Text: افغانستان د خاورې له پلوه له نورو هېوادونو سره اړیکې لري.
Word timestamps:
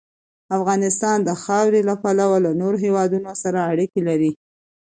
افغانستان 0.57 1.17
د 1.23 1.29
خاورې 1.43 1.81
له 1.89 1.95
پلوه 2.03 2.37
له 2.45 2.51
نورو 2.61 2.77
هېوادونو 2.85 3.31
سره 3.43 3.59
اړیکې 3.71 4.01
لري. 4.09 4.31